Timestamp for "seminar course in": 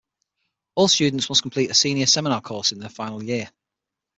2.07-2.79